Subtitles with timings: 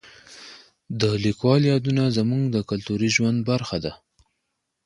[1.01, 3.93] د لیکوالو یادونه زموږ د کلتوري ژوند برخه ده.